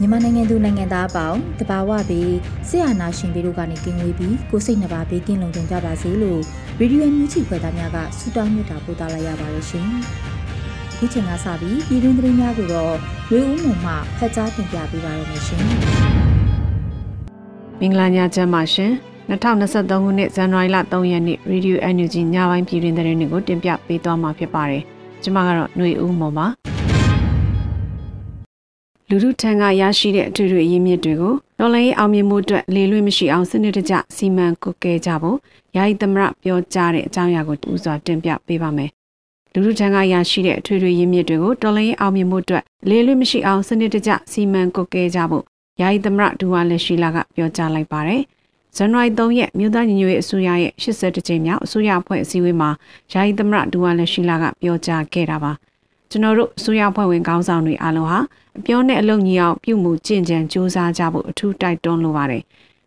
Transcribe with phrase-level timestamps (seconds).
[0.00, 2.32] မြန်မာနိုင်ငံသူနိုင်ငံသားအပေါင်းတဘာဝပြီး
[2.68, 6.40] ဆရာနာရှင်ပြီးတို့ကနေကင်းဝေးပြီးကိုစိတ်နှပါဘေးကင်းလုံခြုံကြပါစေလို့
[6.78, 9.88] ရေဒီယိုမြူးချီခွဲသားများကဆုတောင်းမြတ်တာပို့သလိုက်ရပါတယ်ရှင်။
[10.98, 12.94] ဒီချိန်ကစပြီးပြည်တွင်းသတင်းများကိုတော့
[13.30, 15.62] ရွေဦးမှုမှဖတ်ကြားတင်ပြပေးပါရမရှင်။
[17.80, 18.90] မင်္ဂလာညချမ်းပါရှင်။
[19.30, 24.84] 2023ခုနှစ်ဇန်နဝါရီလ3ရက်နေ့ Radio NUG ညပိုင်းပြည်တွင်သတင်းတွေကိုတင်ပြပေးသွားမှာဖြစ်ပါတယ်။
[25.22, 26.46] ကျွန်မကတော့ຫນွေဦးမော်ပါ။
[29.10, 35.38] လူထုထံကရရှိတဲ့အထွေထွေအရင်းမြစ်တွေကိုတော်လိုင်းအောင်မြင်မှုအတွက်လေလွင့်မရှိအောင်စနစ်တကျစီမံကုတ်ကဲကြဖို့
[35.76, 38.90] ယာယီသမရပြောကြားတဲ့အကြောင်းအရာကိုဥစွာတင်ပြပေးပါမယ်။
[39.52, 45.44] လူထုထံကရရှိတဲ့အထွေထွေရင်းမြစ်တွေကိုတော်လိုင်းအောင်မြင်မှုအတွက်လေလွင့်မရှိအောင်စနစ်တကျစီမံကုတ်ကဲကြဖို့
[45.80, 48.22] ယာယီသမရဒူဝါလက်ရှိလာကပြောကြားလိုက်ပါတယ်။
[48.78, 52.70] ဇန်နဝါရီ3ရက်မြို့သားညီညွတ်ရေးအစိုးရရဲ့82ကြိမ်မြောက်အစိုးရအဖွဲ့အစည်းအဝေးမှာ
[53.12, 55.52] ယာယီသမရဒူဝါလက်ရှိလာကပြောကြားခဲ့တာပါ။
[56.10, 58.18] ကျွန်တော်တို့အစိုးရဖွဲ့ဝင်ခေါင်းဆောင်တွေအားလုံးဟာ
[58.58, 62.42] အပြောနဲ့အလုပ်ညီအောင်ပြုမှုကျင့်ကြံစူးစမ်းကြဖို့အထူးတိုက်တွန်းလိုပါတယ်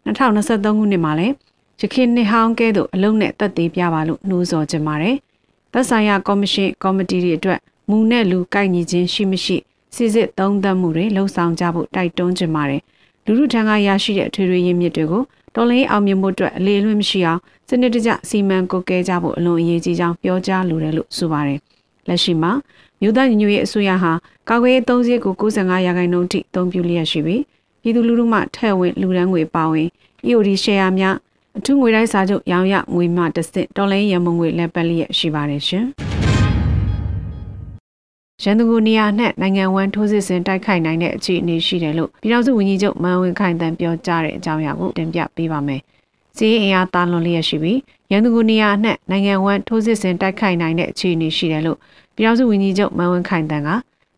[0.05, 1.33] 2023ခုနှစ်မှာလည်း
[1.81, 5.15] ရခိုင်နှစ်ဟောင်းကဲသို့အလုပ်နဲ့တက်သေးပြပါလို့နှိုးဆော်ကြပါတယ်
[5.71, 9.57] သက်ဆိုင်ရာကော်မရှင်ကော်မတီတွေအတွက်မူနဲ့လူကိုက်ညီခြင်းရှိမရှိ
[9.95, 12.81] စစ်စစ်သုံးသပ်မှုတွေလှုံ့ဆော်ကြဖို့တိုက်တွန်းကြပါတယ်
[13.25, 15.23] လူလူထံကရရှိတဲ့အထွေထွေရင်းမြစ်တွေကို
[15.55, 21.59] တော်လင်းအောင်မြင်မှုအတွက်အလေးအလွတ်မရှိအောင်စနစ်တကျစီမံကုတ်ကဲကြဖို့အလွန်အရေးကြီးကြောင်းပြောကြားလိုတယ်လို့ဆိုပါတယ်
[22.07, 22.51] လက်ရှိမှာ
[23.01, 24.11] မြို့သားညီညွတ်ရေးအစိုးရဟာ
[24.49, 27.41] ကာကွယ်ရေးသုံးစည်းကို95ရာခိုင်နှုန်းထိအသုံးပြုလျက်ရှိပြီး
[27.81, 29.87] ပြည်သူလူထုမှထဲ့ဝင်လူဒန်းငွေပါဝင်
[30.27, 31.15] EOD ရှယ်ယာများ
[31.57, 35.87] အထူးငွေတိုင်းစာချုပ်ရောင်းရငွေမှတစ်ဆင့်တော်လိုင်းရမုံငွေလက်ပတ်လျက်ရှိပါတယ်ရှင်။
[38.43, 45.81] ရန်သူကိုနေရာနဲ့နိုင်ငံဝန်ထိုးစစ်ဆင်တိုက်ခိုက်နိုင်တဲ့အခြေအနေရှိတယ်လို့ပြည်ထောင်စုဝန်ကြီးချုပ်မန်ဝင်းခိုင်တန်ပြောကြားတဲ့အကြောင်းအရာကိုတင်ပြပေးပါမယ်။
[46.37, 47.79] စီးရင်အားတာလွန်လျက်ရှိပြီး
[48.11, 51.77] ရန်သူကိုနေရာနဲ့နိုင်ငံဝန်ထိုးစစ်ဆင်တိုက်ခိုက်နိုင်တဲ့အခြေအနေရှိတယ်လို့
[52.15, 53.69] ပြည်ထောင်စုဝန်ကြီးချုပ်မန်ဝင်းခိုင်တန်က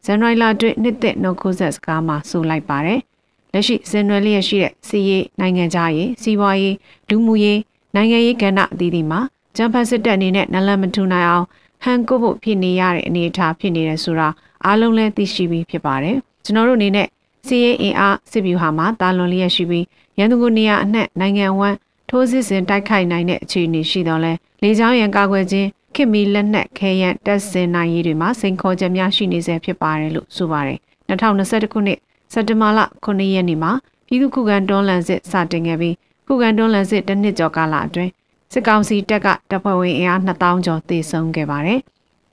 [0.06, 3.00] ဇန်နဝါရီလအတွင်းနှစ်သက်နှုတ်ခိုးဆက်စကားမှာဆိုလိုက်ပါတယ်။
[3.54, 6.76] လက်ရှိဇန်နဝါရီလရှိတဲ့စီးရေးနိုင်ငံခြားရေးစီးပွားရေး
[7.10, 7.60] လူမှုရေး
[7.96, 9.20] နိုင်ငံရေးကဏ္ဍအသီးသီးမှာ
[9.56, 11.46] ဂျမ်ဖတ်စစ်တပ်အနေနဲ့နလန်မထူနိုင်အောင်
[11.84, 14.28] ဟန်ကိုဖို့ဖြစ်နေရတဲ့အနေအထားဖြစ်နေတယ်ဆိုတာ
[14.66, 17.08] အားလုံးလည်းသိရှိပြီးဖြစ်ပါတယ်။ကျွန်တော်တို့အနေနဲ့
[17.48, 19.86] စီးရေးအင်အားစစ်ဗျူဟာမှာတာလွန်လျက်ရှိပြီး
[20.18, 21.78] ရန်သူကိုနေရာအနှံ့နိုင်ငံဝမ်း
[22.10, 30.80] ထိုးစစ်ဆင်တိုက်ခိုက်နိုင်တဲ့အခြေအနေရှိတော့လဲလေကြောင်းရန်ကာကွယ်ခြင်းခင်မီလက်နက်ခဲယမ်းတပ်စင်နိုင်ရေးတွေမှာစိန်ခေါ်ချက်များရှိနေဆဲဖြစ်ပါတယ်လို့ဆိုပါတယ်
[31.10, 32.00] 2021ခုနှစ်
[32.34, 33.72] စက်တင်ဘာလ9ရက်နေ့မှာ
[34.08, 35.96] ပြည်သူ့ခုခံတွန်းလှန်စစ်စတင်ခဲ့ပြီး
[36.28, 38.12] ခုခံတွန်းလှန်စစ်တစ်နှစ်ကျော်ကာလအတွင်း
[38.54, 41.80] စစ်ကောင်စီတပ်ကတပ်ဖွဲ့ဝင်အင်အား2000ကျော်သေဆုံးခဲ့ပါတယ်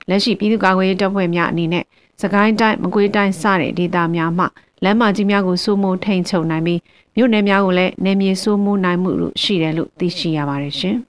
[0.09, 1.83] လက်ရှိပြည်သူ့ကာကွယ်ရေးတပ်ဖွဲ့များအနေနဲ့
[2.21, 4.45] စကိုင်းတိုင်းမကွေးတိုင်းစတဲ့ဒေသများမှ
[4.83, 6.79] လမ်းမကြီးများကိုစိုးမိုးထိန်ချုပ်နိုင်ပြီး
[7.15, 10.95] မြို့နယ်များကိုလည်းနယ်မြေစိုးမိုးနိုင်မှုလို့ရှိတယ်လို့သိရှိရပါတယ်ရှင်။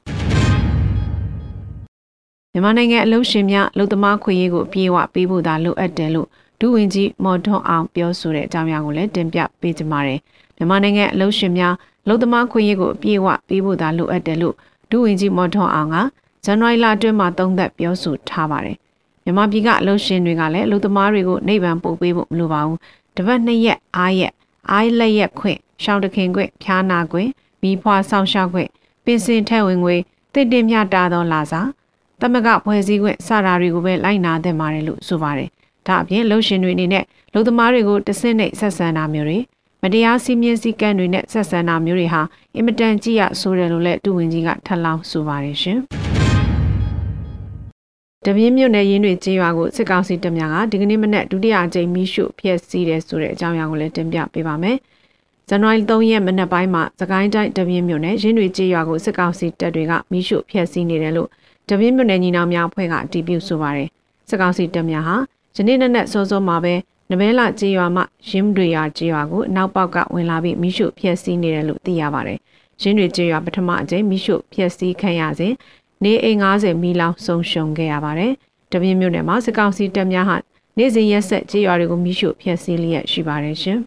[2.52, 6.28] မြန်မာနိုင်ငံအလုံးရှင်များလူသမားခွင့်ရေးကိုအပြည့်အဝပေးဖို့သာလိုအပ်တယ်လို့
[6.60, 10.20] ဒုဝန်ကြီးမော်ထွန်းအောင်ပြောဆိုတဲ့အကြောင်းအရာကိုလည်းတင်ပြပေးကြပါမယ်။
[10.56, 11.74] မြန်မာနိုင်ငံအလုံးရှင်များ
[12.08, 14.54] လူသမားခွင့်ရေးကိုအပြည့်အဝပေးဖို့သာလိုအပ်တယ်လို့
[14.92, 15.97] ဒုဝန်ကြီးမော်ထွန်းအောင်က
[16.44, 18.76] ဇန်နဝါရီလအတွင်းမှာသုံးသပ်ပြောဆိုထားပါတယ်။
[19.25, 22.78] မြန်မာပြည်ကအလုံးရှင်တွေကလည်းလူသမားတွေကိုနှိပ်ပံပို့ပေးဖို့မလိုပါဘူး။
[23.16, 24.32] တပတ်နှစ်ရက်အားရက်
[24.70, 27.31] အားလက်ရက်ခွင့်ရှောင်းတခင်ခွင့်ဖျားနာခွင့်
[27.62, 28.69] မိဖွာဆောင်ရှောက်ခွင့်
[29.05, 29.96] ပင်စင်ထဲဝင်ငွေ
[30.32, 31.69] တည်တင်မြတာသောလာစား
[32.20, 35.49] တမကဖွဲ့စည်းခွင့်စတာတွေကိုပဲလိုက်နာသင့်ပါတယ်လို့ဆိုပါတယ်။
[35.87, 39.38] ဒါအပြင်လှုပ်ရှင်တွေအနေနဲ့လူသမားတွေကိုတဆင့်နဲ့ဆက်ဆံတာမျိုးတွေ
[39.84, 42.23] မတရားစီးမြင်စည်းကမ်းတွေနဲ့ဆက်ဆံတာမျိုးတွေဟာ
[42.55, 45.79] အင်မတန်ကြည့်ရဆိုးတယ်လို့လည်းတူဝင်ကြီးကထပ်လောင်းဆိုပါတယ်ရှင်။
[48.25, 54.76] တပြင်းမြုပ်နယ်ရင်းတွေကြေးရွာကိုစစ်ကောင်စီတပ်များကဒီကနေ့မနက်ဒုတိယအကြိမ်မီးရှို့ဖျက်ဆီးတယ်ဆိုတဲ့အကြောင်းအရာကိုလည်းတင်ပြပေးပါမယ်။
[55.49, 61.28] ဇန်နဝါရီ3ရက်မနက်ပိုင်းမှာသကိုင်းတိုင်းတပြင်းမြုပ်နယ်ရင်းတွေကြေးရွာကိုစစ်ကောင်စီတပ်တွေကမီးရှို့ဖျက်ဆီးနေတယ်လို့
[61.69, 63.88] တပင်းမြို့နယ်ညီနောင်များအဖွဲ့ကအတည်ပြုဆိုပါတယ်
[64.28, 65.17] စစ်ကောင်စီတပ်များဟာ
[65.56, 66.75] ယနေ့နေ့နဲ့စောစောမှာပဲ
[67.12, 72.38] နဘဲလာကြေးရွာမှရင်းတွေရွာကြေးရွာကိုနောက်ပေါက်ကဝင်လာပြီးမိရှုဖျက်ဆီးနေတယ်လို့သိရပါတယ်။
[72.82, 75.53] ရင်းတွေကြေးရွာပထမအကြိမ်မိရှုဖျက်ဆီးခံရစဉ်
[76.05, 78.32] နေအိမ်90မီလောင်ဆုံးရှုံခဲ့ရပါတယ်။
[78.73, 80.37] တပြင်းမြို့နယ်မှာစစ်ကောင်စီတပ်များဟာ
[80.79, 83.79] နေ့စဉ်ရက်ဆက်ကြေးရွာတွေကိုမိရှုဖျက်ဆီးလျက်ရှိပါတယ်ရှင်။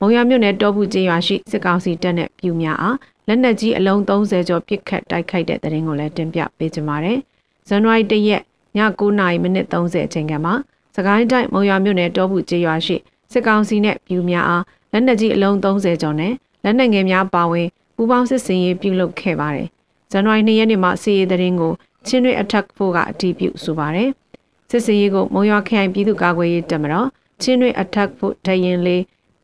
[0.00, 2.96] မုံရမြို့နယ်တောဘူးကျေးရွာရှိစစ်ကောင်စီတပ်နဲ့ပြူများအား
[3.28, 7.18] လက်နက်ကြီးအလုံး30ကျော်ပစ်ခတ်တိုက်ခိုက်တဲ့တဲ့ရင်ကိုလည်းတင်ပြပေးကြပါမယ်။
[7.68, 10.52] ဇန်နဝါရီ၁ရက်ည 9:30မိနစ်30အချိန်ကမှ
[10.96, 12.96] စကိုင်းတိုင်းမုံရွာမြို့နယ်တောဘူးကျေးရွာရှိ
[13.32, 16.32] စစ်ကောင်စီနဲ့ပြူများအားလက်နက်ကြီးအလုံး30ကျော်နဲ့
[16.64, 19.68] လက်နက်ငယ်များပါဝင်ပူးပေါင်းစစ်စင်ရေးပြုလုပ်ခဲ့ပါတယ်။
[20.10, 21.72] ဇန်နဝါရီ2ရက်နေ့မှာစီရေးတဲ့ရင်ကို
[22.06, 24.08] ချင်းတွေ attack ဖို့ကအတည်ပြုဆိုပါတယ်။
[24.70, 27.08] စစ်စင်ရေးကိုမုံရွာခရိုင်ပြည်သူ့ကာကွယ်ရေးတပ်မတော်
[27.42, 29.02] ချင်းတွေ attack ဖို့တရင်လေး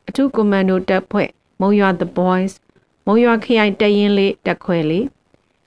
[0.09, 1.29] အထူးကွန်မန်ဒိုတပ်ဖွဲ့
[1.61, 2.53] မုံရွာ The Boys
[3.05, 5.05] မုံရွာခရိုင်တရင်လေးတက်ခွဲလေး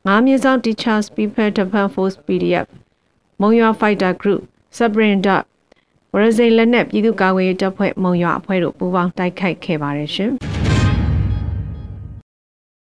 [0.07, 2.67] ငါးမြင့်ဆောင် Teachers People Defense Force PDF
[3.43, 4.43] မုံရွာ Fighter Group
[4.77, 5.37] Sabrina
[6.15, 10.31] ဝရစိန်လက်နက်ပြည်သူ့ကာကွယ်ရေးတပ်ဖွဲ့မုံရွာအဖွဲ့တို့ပူးပေါင်းတိုက်ခိုက်ခဲ့ပါတယ်ရှင်။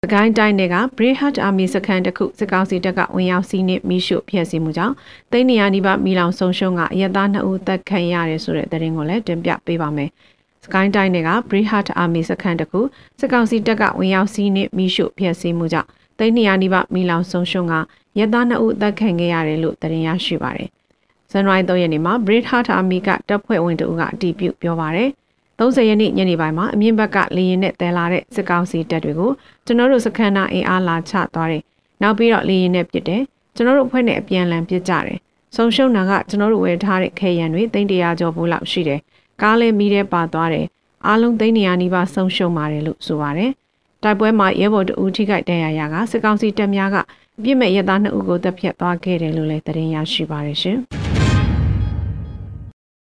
[0.04, 4.96] စကိုင်းတိုင်းတွေက Brehart Army စခန်းတစ်ခုစစ်ကောင်စီတပ်ကဝင်ရောက်စီးနင်းမိရှုဖျက်ဆီးမှုကြောင့်
[5.32, 10.10] တိန်းနေရနီးပါးမိလောင်ဆုံးရှုံးကအရက်သား2ဦးသက်ခံရတယ်ဆိုတဲ့သတင်းကိုလည်းတင်ပြပေးပါမယ်။
[10.66, 12.80] စကိုင်းတိုင်းတွေက Brehart Army စခန်းတစ်ခု
[13.20, 15.90] စစ်ကောင်စီတပ်ကဝင်ရောက်စီးနင်းမိရှုဖျက်ဆီးမှုကြောင့်
[16.20, 17.74] တိန်းနေရနီးပါးမိလောင်ဆုံးရှုံးက
[18.18, 20.70] ရက်သား2ဦးသက်ခံခဲ့ရတယ်လို့သတင်းရရှိပါတယ်။
[21.32, 25.10] ဇန်နဝါရီ3ရက်နေ့မှာ Brehart Army ကတပ်ဖွဲ့ဝင်တို့ကအတည်ပြုပြောပါတယ်။
[25.60, 29.32] 30ရက်နေ့ညနေပိုင်းမှာအမြင့်ဘက်ကလေရင်နဲ့တဲလာတဲ့စစ်ကောင်စီတပ်တွေကို
[29.66, 31.64] ကျွန်တော်တို့စခန်းသားအင်အားလာချသွားတယ်။
[32.02, 33.22] နောက်ပြီးတော့လေရင်နဲ့ပစ်တယ်။
[33.56, 35.20] ကျွန်တော်တို့အဖွဲ့နဲ့အပြန်အလှန်ပစ်ကြတယ်။
[35.56, 39.00] ဆုံရှုံနာကကျွန်တော်တို့ဝယ်ထားတဲ့ခဲရန်တွေသိန်းတရာကျော်ဘူးလောက်ရှိတယ်။
[39.42, 40.66] ကားလည်းမီးတဲ့ပါသွားတယ်။
[41.08, 43.52] အားလုံးသိန်းနေရာနီးပါးဆုံရှုံပါတယ်လို့ဆိုပါတယ်။
[44.06, 46.98] တိုက်ပွဲမှာရဲဘော်တဦးထိခိုက်ဒဏ်ရာရကစစ်ကောင်စီတပ်များက
[47.40, 50.78] အပြစ်မဲ့ရဲသား2ဦးကိုတပ်ဖြတ်သွားခဲ့တယ်လို့လည်းသတင်းရရှိပါတယ်ရှင်။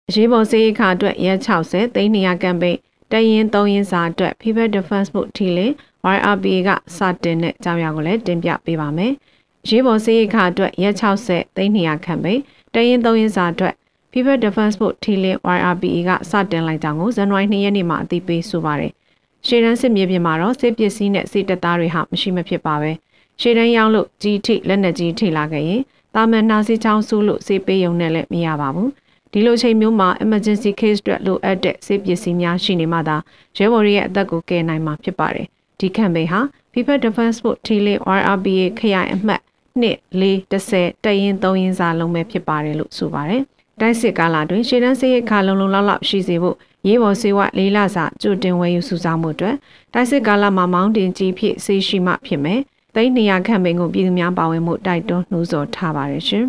[0.08, 2.78] အရေးပေါ်စေးအခါအတွက်ရဲ60သိန်း200ကမ်ပိန်း
[3.12, 5.72] တရင်3ရင်စာအတွက် People Defense မှုထီလင်
[6.16, 9.12] YRPA ကစတင်တဲ့အကြောင်းအရာကိုလည်းတင်ပြပေးပါမယ်။
[9.68, 12.40] ရေးပေါ်စေးအခါအတွက်ရဲ60သိန်း200ကမ်ပိန်း
[12.74, 13.74] တရင်3ရင်စာအတွက်
[14.12, 18.92] People Defense မှုထီလင် YRPA ကစတင်လိုက်ကြောင်းကိုဇန်နဝါရီ2ရက်နေ့မှာအသိပေးဆိုပါတယ်။
[19.46, 22.90] ရှေ့တန်းစစ်မြေပြင်မှာတော့စစ်ပစ္စည်းနဲ့စစ်တပ်သားတွေဟာမရှိမဖြစ်ပါပဲ။
[23.40, 25.82] ရှေ့တန်းရောက်လို့ကြီးထိလက်နက်ကြီးထိလာခဲ့ရင်
[26.14, 28.88] တာမန်နာစီချောင်းစုလို့စေးပေးရုံနဲ့လည်းမရပါဘူး။
[29.32, 33.16] ဒီလိုချိန်မျိုးမှာ emergency case အတွက်လိုအပ်တဲ့ဆေးပစ္စည်းများရှိနေမှသာ
[33.56, 35.46] ရဲဘော်ရဲ့အသက်ကိုကယ်နိုင်မှာဖြစ်ပါတယ်။
[35.78, 36.40] ဒီ campaign ဟာ
[36.72, 39.40] People Defense Force Tele RRBA ခရိုင်အမှတ်
[39.82, 39.84] 2
[40.20, 40.36] 4
[40.70, 43.42] 10တရင်3ရင်စာလုံးပဲဖြစ်ပါတယ်လို့ဆိုပါတယ်။
[43.80, 46.56] တိုက်စစ်ကာလတွင်ရှေ့တန်းစေးရိတ်ခါလုံလုံလောက်လောက်ရှိစေဖို့
[46.86, 49.56] ရေးပေါ်စေဝလေးလစာကြိုတင်ဝယ်ယူစုဆောင်းမှုအတွက်
[49.94, 52.60] တိုက်စစ်ကာလမှာမောင်းတင်ကြီးဖြစ်စေရှိမှဖြစ်မယ်။
[52.94, 56.44] သိန်း200ခန့်ပင်ကိုပြည်သူများပါဝင်မှုတိုက်တွန်းနှိုးဆော်ထားပါတယ်ရှင်။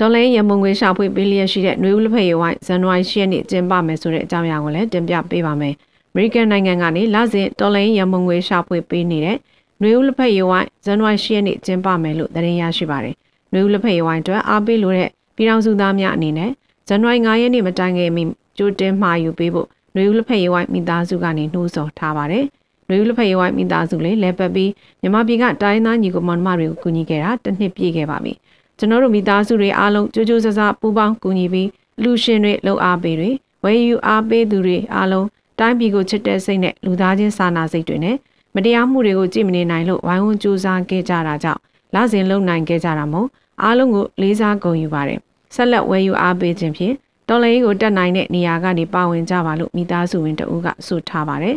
[0.00, 5.74] ဒေါ်လာရမုံငွေရှာဖွေပေးလျက်ရှိတဲ့နှွေဦးလက်ဖက်ရဝိုင်းဇန်နဝါရီ10ရက်နေ့ကျင်းပမယ်ဆိုတဲ့အကြောင်းအရာကိုလည်းတင်ပြပေးပါမယ်။
[6.10, 9.38] အမေရိကန်နိုင်ငံကနေလစဉ်ဒေါ်လာရမုံငွေရှာဖွေပေးနေတဲ့
[9.80, 13.14] နှွေဦးလက်ဖက်ရဝိုင်းဇန်နဝါရီ10ရက်နေ့ကျင်းပမယ်လို့သတင်းရရှိပါတယ်။
[13.52, 16.50] နှွေဦးလက်ဖက်ရဝိုင်းအတွက်အားပေးလို့တဲ့ပြည်ထောင်စုသားများအနေနဲ့
[16.88, 18.22] ဇန်နဝါရီ9ရက်နေ့မတိုင်ခင်မီ
[18.58, 22.44] ကြိုတင်မှာယူပေးဖို့နှွေဦးလက်ဖက်ရဝိုင်းမိသားစုကနေနှိုးဆော်ထားပါတယ်။
[22.88, 24.70] နှွေဦးလက်ဖက်ရဝိုင်းမိသားစုလေးလဲပတ်ပြီး
[25.00, 28.32] မြန်မာပြည်ကတိုင်းသားညီကိုမောင်နှမတွေကိုကူညီခဲ့တာတစ်နှစ်ပြည့်ခဲ့ပါပြီ။
[28.78, 31.68] ကျွန်တော်တို့မိသားစုတွေအားလုံးကြိုးကြိုးဆဆပူးပေါင်းကူညီပြီး
[32.02, 33.30] လူရှင်တွေလှုပ်အားပေးတွေ
[33.64, 35.26] ဝယ်ယူအားပေးသူတွေအားလုံး
[35.58, 38.16] တိုင်းပြည်ကိုချစ်တဲ့စိတ်နဲ့လူသားချင်းစာနာစိတ်တွေနဲ့
[38.54, 41.60] မတရားမှုတွေကိုကြည့်မနေနိုင်လို့ဝိုင်းဝန်းကြိုးစားခဲ့ကြတာကြောင့်
[41.94, 43.28] လစဉ်လုံနိုင်ခဲ့ကြတာမို့
[43.62, 45.20] အားလုံးကိုလေးစားဂုဏ်ယူပါတယ်
[45.54, 46.94] ဆက်လက်ဝယ်ယူအားပေးခြင်းဖြင့်
[47.28, 51.56] တော်လိုင်းကိုတက်နိုင်တဲ့နေရာကနေပါဝင်ကြပါလို့မိသားစုဝင်တအူးကဆုထားပါတယ်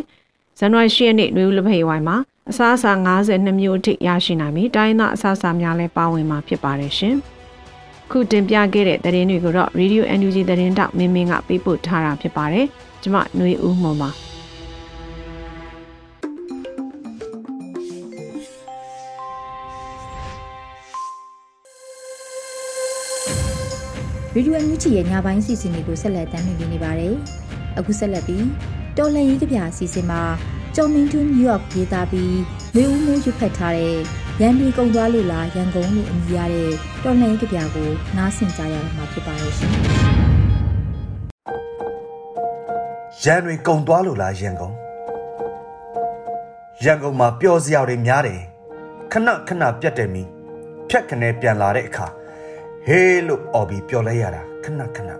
[0.58, 2.16] ဇန်နဝါရီ10ရက်နေ့နွေဦးလက်ဖက်ဝိုင်းမှာ
[2.50, 7.14] အစားအစာ52မျိုးအထိရရှိနိုင်ပြီးတိုင်းသားအစားအစာများလည်းပါဝင်မှာဖြစ်ပါတယ်ရှင်။
[8.10, 12.66] ခုတင်ပြခဲ့တဲ့သတင်းတွေကိုတော့ Radio NUG သတင်းတောက်မင်းမင်းကပေးပို့ထားတာဖြစ်ပါတယ်။
[13.02, 14.10] ကျွန်မຫນွေဦးမှန်ပါ
[24.38, 27.14] ရေဒီယိုအန်ယူဂျီရဲ့ညပိုင်းစီစဉ်တွေကိုဆက်လက်တင်ပြနေပါတယ်။
[27.78, 28.46] အခုဆက်လက်ပြီး
[28.98, 30.22] တော်လှန်ရေးကြပြအစီအစဉ်မှာ
[30.74, 32.38] ကျော်မင်းတွန်းနယူးယောက်ရေးသားပြီး
[32.74, 33.96] မေဦးမိုးရွတ်ဖက်ထားတဲ့
[34.40, 36.70] ရန်ဒီကုံသွားလို့လားရန်ကုန်လို့အမည်ရတဲ့
[37.04, 39.72] တော်လှန်ရေးကြပြကိုနားဆင်ကြရမှာဖြစ်ပါရဲ့ရှင်
[43.22, 44.74] ရန်တွေကုံသွားလို့လားရန်ကုန်
[46.84, 48.40] ရန်ကုန်မှာပျော်စရာတွေများတယ်
[49.12, 50.22] ခဏခဏပြတ်တယ်မီ
[50.88, 52.08] ဖြတ်ခနဲပြန်လာတဲ့အခါ
[52.90, 55.10] ဟေးလို့អော်ပြီးပြောလိုက်ရတာခဏခဏ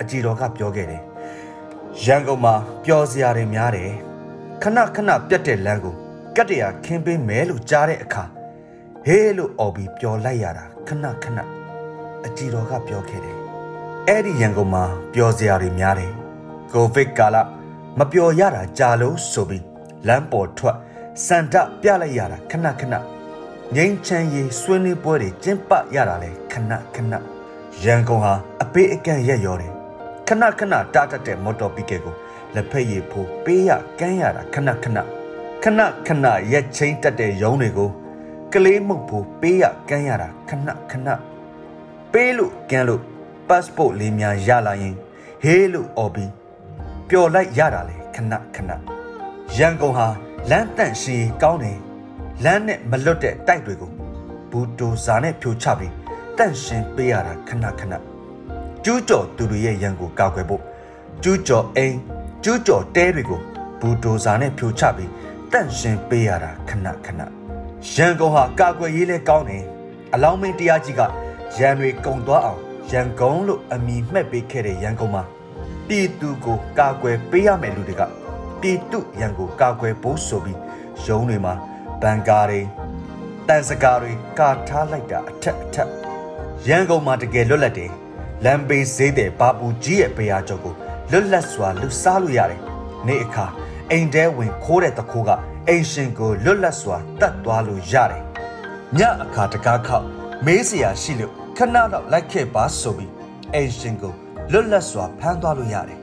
[0.00, 1.02] အကြည်တော်ကပြောခဲ့တယ်
[2.04, 3.90] ရန်ကုန်မှာပျော်စရာတွေများတယ်
[4.62, 5.94] ခဏခဏပြတ်တဲ့လမ်းကို
[6.36, 8.28] ကတ်တရာခင်းပေးမယ်လို့ကြားတဲ့အခါဟ
[9.04, 11.38] ဟေးလို့អော်ပြီးပျော်လိုက်ရတာခဏခဏ
[12.26, 13.36] အကြည်တော်ကပြောခဲ့တယ်
[14.08, 14.84] အဲ့ဒီရန်ကုန်မှာ
[15.14, 16.12] ပျော်စရာတွေများတယ်
[16.72, 17.36] ကိုဗစ်ကာလ
[17.98, 19.64] မပျော်ရတာကြာလို့ဆိုပြီး
[20.06, 20.76] လမ်းပေါ်ထွက်
[21.26, 23.15] စန္ဒပြလိုက်ရတာခဏခဏ
[23.74, 27.14] ငိမ့်ချမ်းရေးဆွေးနွေးပွဲတွေကျင်းပရတာလဲခဏခဏ
[27.84, 28.32] ရန်ကုန်ဟာ
[28.62, 29.72] အပေးအကန့်ရက်ရောတယ်
[30.28, 32.14] ခဏခဏတားတတ်တဲ့မော်တော်ပီကယ်ကို
[32.54, 34.98] လက်ဖက်ရည်ဖိုးပေးရကမ်းရတာခဏခဏ
[35.62, 37.90] ခဏခဏရက်ချင်းတက်တဲ့ရုံးတွေကို
[38.52, 41.08] ကလေးမှုတ်ဖို့ပေးရကမ်းရတာခဏခဏ
[42.12, 43.02] ပေးလို့ကမ်းလို့
[43.48, 44.94] passport လေးများရလာရင်
[45.42, 46.32] ဟေးလို့អော်ပြီး
[47.08, 48.70] ပျော်လိုက်ရတာလေခဏခဏ
[49.58, 50.06] ရန်ကုန်ဟာ
[50.50, 51.78] လမ်းတန့်ရှည်ကောင်းတယ်
[52.44, 53.90] လမ်းနဲ့မလွတ်တဲ့တိုက်တွေကို
[54.50, 55.92] ဘူတိုဇာနဲ့ဖြိုချပြီး
[56.38, 57.94] တန့်ရှင်းပေးရတာခဏခဏ
[58.84, 60.62] ကျူးကျော်သူတွေရဲ့ရန်ကိုကောက်ွယ်ဖို့
[61.22, 61.96] ကျူးကျော်အိမ်
[62.44, 63.40] ကျူးကျော်တဲတွေကို
[63.80, 65.10] ဘူတိုဇာနဲ့ဖြိုချပြီး
[65.52, 67.20] တန့်ရှင်းပေးရတာခဏခဏ
[67.94, 69.64] ရန်ကုန်ဟာကာကွယ်ရေးလဲကောင်းတယ်
[70.14, 71.00] အလောင်းမင်းတရားကြီးက
[71.58, 75.22] ရန်တွေကုံသွားအောင်ရန်ကုန်လို့အမည်မှတ်ပေးခဲ့တဲ့ရန်ကုန်မှာ
[75.88, 78.02] ပြည်သူကိုကာကွယ်ပေးရမယ်လူတွေက
[78.60, 80.58] ပြည်သူရန်ကိုကာကွယ်ဖို့ဆိုပြီး
[81.06, 81.54] ရုံးတွေမှာ
[82.02, 82.60] ဘန်ကာတွေ
[83.48, 85.90] တန်စကာတွေကာထားလိုက်တာအထက်အထက်
[86.68, 87.92] ရန်ကုန်မှာတကယ်လွတ်လပ်တယ်
[88.44, 90.74] လမ်းဘေးဈေးတဲ့ဘာပူကြီးရဲ့ပေရာကျော်ကို
[91.10, 92.60] လွတ်လပ်စွာလူစားလို့ရတယ်
[93.06, 93.46] နေ့အခါ
[93.90, 95.30] အိမ်ထဲဝင်ခိုးတဲ့တခိုးက
[95.68, 98.22] အိမ်ရှင်ကိုလွတ်လပ်စွာတတ်သွားလို့ရတယ်
[98.98, 100.06] ညအခါတကားခောက်
[100.46, 103.12] မေးစရာရှိလို့ခဏတော့လိုက်ခဲ့ပါဆိုပြီး
[103.54, 104.12] အိမ်ရှင်ကို
[104.52, 105.98] လွတ်လပ်စွာဖမ်းသွားလို့ရတယ်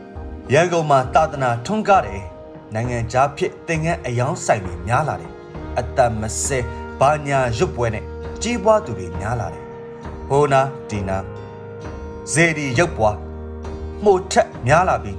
[0.54, 2.24] ရန်ကုန်မှာတာသနာထွန်းကားတယ်
[2.74, 5.33] နိုင်ငံခြားဖြစ်သင်ငန်းအယောင်းဆိုင်တွေများလာတယ်
[5.80, 6.60] အတမစဲ
[7.00, 8.04] ဘာညာရွတ်ပွဲနဲ့
[8.42, 9.64] ကြီးပွားသူတွေများလာတယ်
[10.30, 11.18] ဟိုနာဒီနာ
[12.32, 13.18] ဇေဒီရုပ်ပွား
[14.04, 15.18] မှုထက်များလာပြီး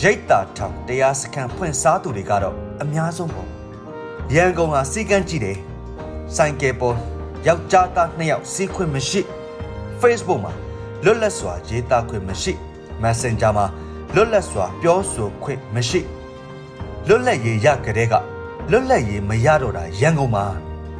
[0.00, 3.48] ရိတ်တာထောင်တရားစခန်းဖွင့်စားသူတွေကတော့အများဆုံးပေါ့
[4.34, 5.58] ရန်ကုန်ဟာစီကန်းကြည့်တယ်
[6.36, 6.96] ဆိုင်ကယ်ပေါ်
[7.46, 9.20] ယောက်ျားသားနှစ်ယောက်စီးခွင့်မရှိ
[10.00, 10.52] Facebook မှာ
[11.04, 12.52] လွတ်လပ်စွာရေးသားခွင့်မရှိ
[13.02, 13.66] Messenger မှာ
[14.14, 16.00] လွတ်လပ်စွာပြောဆိုခွင့်မရှိ
[17.08, 18.14] လွတ်လပ်ရေးရကြတဲ့က
[18.70, 20.44] လွတ်လပ်ရေးမရတော့တာရန်ကုန်မှာ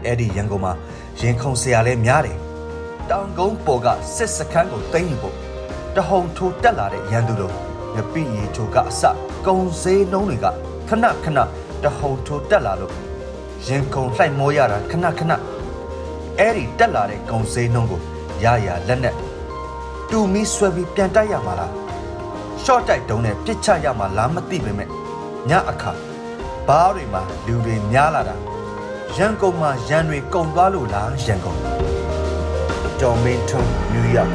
[0.05, 0.73] အဲ့ဒီရန်ကုန်မှာ
[1.21, 2.39] ရင်ခုန်စရာလဲများတယ်
[3.11, 5.37] တောင်ကုန်းပေါ်ကစစ်စခန်းကိုသိမ်းယူဖို့
[5.97, 7.53] တဟုန်ထိုးတက်လာတဲ့ရန်သူတို့
[7.95, 9.03] ငပိရီချိုကအစ
[9.47, 10.47] ကုံစေးလုံးတွေက
[10.89, 11.39] ခဏခဏ
[11.83, 12.95] တဟုန်ထိုးတက်လာလို့
[13.67, 15.33] ရင်ခုန်လှိုက်မောရတာခဏခဏ
[16.39, 18.01] အဲ့ဒီတက်လာတဲ့ကုံစေးနှုံးကို
[18.45, 19.15] ရရလက်နဲ့
[20.11, 21.73] တူမီဆွဲပြီးပြန်တိုက်ရမှာလား
[22.63, 24.89] ရှော့တိုက်တုံးနဲ့ပြစ်ချရမှာလားမသိပေမဲ့
[25.51, 25.93] ညအခါ
[26.69, 28.37] ဘားတွေမှာလူတွေများလာတာ
[29.17, 31.59] ရန်ကုန်မှာရန်တွေကုန်သွားလို့လားရန်ကုန်
[33.01, 34.33] ဂျော်မင်းထွန်းနယူးယောက်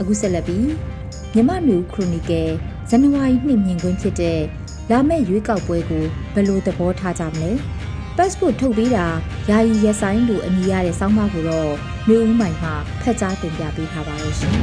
[0.00, 0.68] အခုဆက်လက်ပြီး
[1.34, 2.50] မြမနူခရိုနီကယ်
[2.88, 4.40] ဇန်နဝါရီနှစ်မြင်ကွင်းဖြစ်တဲ့
[4.90, 7.50] လာမယ့်ရွေးကောက်ပွဲကိုဘယ်လိုသဘောထားကြမလဲ
[8.16, 9.06] passport ထုတ်ပေးတာ
[9.50, 11.72] ယာယီရက်ဆိုင်လို့အမည်ရတဲ့စောင်းမကိုတော့
[12.08, 12.70] မျိုးဦးမိုင်မှ
[13.02, 14.54] ဖက်ကြားတင်ပြပေးထားပါရရှင်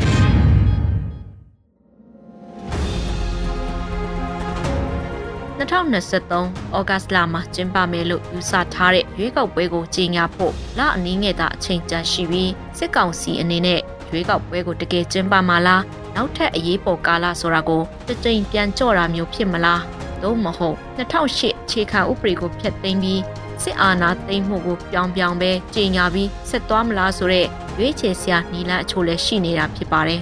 [5.60, 15.84] 2023ဩဂတ်လမှာကျင်းပမယ်လို့ယူဆထားတဲ့ရွေးကောက်ပွဲကိုကြီးညာဖို့လအနည်းငယ်သာအချိန်ကြာရှိပြီးစစ်ကောင်စီအနေနဲ့ရွေးကောက်ပွဲကိုတကယ်ကျင်းပမှာလား
[16.16, 23.22] နောက်ထပ်အရေးပေါ်ကာလဆိုတာကိုတကြိမ်ပြန်ကြော့တာမျိုးဖြစ်မလား သို့မဟုတ်2008အခြေခံဥပဒေကိုဖျက်သိမ်းပြီး
[23.64, 30.22] စစ်အာဏာသိမ်းမှုကိုပြောင်းပြောင်းပဲကြီးညာပြီးဆက်သွားမလားဆိုတဲ့ရွေးချယ်စရာနီလန်းအချို့လည်းရှိနေတာဖြစ်ပါတယ်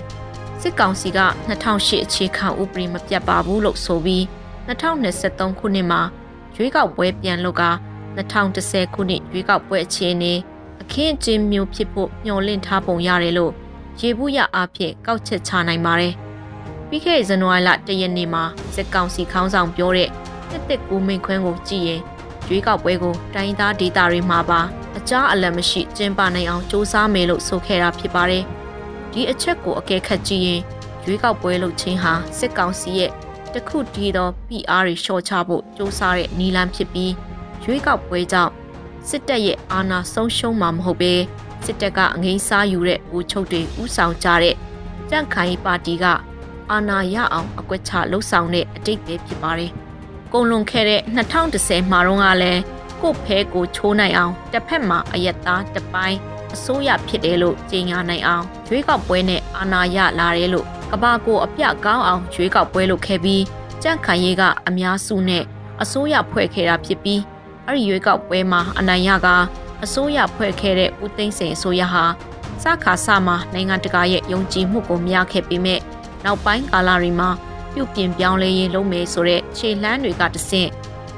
[0.61, 4.23] စစ်ကောင်စီက2008အခြေခံဥပဒေမပြတ်ပါဘူးလို့ဆိုပြီး
[4.67, 6.01] 2023ခုနှစ်မှာ
[6.55, 7.63] ရွေးကောက်ပွဲပြန်လုပ်က
[8.17, 10.33] 2010ခုနှစ်ရွေးကောက်ပွဲအခြေအနေ
[10.81, 13.53] အခင်းအကျင်းမျိုးဖြစ်ဖို့မျှော်လင့်ထားပုံရတယ်လို့
[14.01, 16.13] ရေဘူးရအားဖြင့်ကောက်ချက်ချနိုင်ပါတယ်။
[16.90, 18.44] ပြီးခဲ့တဲ့ဇန်နဝါရီလ၁ရက်နေ့မှာ
[18.74, 20.08] စစ်ကောင်စီခေါင်းဆောင်ပြောတဲ့
[20.50, 22.00] တစ်တစ်ကိုမိန်ခွန်းကိုကြည့်ရင်
[22.48, 24.60] ရွေးကောက်ပွဲကိုတိုင်းသားဒေသတွေမှာပါ
[24.98, 28.44] အကြားအလတ်မရှိကျင်းပနိုင်အောင်စ조사မယ်လို့ဆိုခဲ့တာဖြစ်ပါတယ်။
[29.12, 30.60] ဒီအချက်ကိုအကဲခတ်ကြည့်ရင်
[31.04, 33.10] ရွေးကောက်ပွဲလုပ်ခြင်းဟာစစ်ကောင်စီရဲ့
[33.54, 37.12] တခုတည်းသော PR တွေရှော့ချဖို့စ조사တဲ့နီလန်းဖြစ်ပြီး
[37.64, 38.52] ရွေးကောက်ပွဲကြောင့်
[39.08, 41.14] စစ်တပ်ရဲ့အာဏာဆုံးရှုံးမှာမဟုတ်ဘဲ
[41.64, 44.54] စစ်တပ်ကအငိမ့်စားယူတဲ့ဦးချုပ်တွေဥဆောင်ကြတဲ့
[45.10, 46.04] ကြန့်ခိုင်ပါတီက
[46.71, 49.71] အာဏာရအောင်အကွက်ချလှုပ်ဆောင်တဲ့အတိတ်ပဲဖြစ်ပါတယ်။
[50.33, 51.01] ကုန်လွန်ခဲ့တဲ့
[51.45, 52.61] 2010မှာတော့ကလည်း
[53.01, 56.17] ကို့ဖဲကိုချိုးနိုင်အောင်တစ်ဖက်မှာအယက်သားတစ်ပိုင်း
[56.53, 63.43] အစိုးရဖြစ်တယ်လို့ကြေညာနိုင်အောင်ရွေးကောက်ပွဲနဲ့အာဏာရလာတယ်လို့ကဘာကိုအပြကောင်းအောင်ရွေးကောက်ပွဲလုပ်ခဲ့ပြီး
[63.81, 65.43] ကြန့်ခိုင်ရေးကအများစုနဲ့
[65.81, 67.21] အစိုးရဖွဲ့ခဲ့တာဖြစ်ပြီး
[67.65, 69.27] အဲ့ဒီရွေးကောက်ပွဲမှာအနိုင်ရက
[69.83, 72.03] အစိုးရဖွဲ့ခဲ့တဲ့ဦးသိန်းစိန်အစိုးရဟာ
[72.63, 75.79] စခါစမှာနိုင်ငံတကာရဲ့ယုံကြည်မှုကိုမရခဲ့ပေမဲ့
[76.25, 77.29] နောက်ပိုင်းကာလတွေမှာ
[77.73, 80.69] ပြုပြင်ပြောင်းလဲရေးလုပ်မယ်ဆိုတဲ့ခြေလှမ်းတွေကတဆင့်